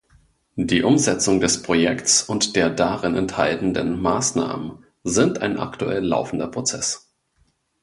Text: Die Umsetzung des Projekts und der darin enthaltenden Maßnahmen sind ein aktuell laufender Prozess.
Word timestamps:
Die 0.55 0.81
Umsetzung 0.81 1.39
des 1.39 1.61
Projekts 1.61 2.23
und 2.23 2.55
der 2.55 2.71
darin 2.71 3.13
enthaltenden 3.13 4.01
Maßnahmen 4.01 4.83
sind 5.03 5.43
ein 5.43 5.59
aktuell 5.59 6.03
laufender 6.03 6.47
Prozess. 6.47 7.13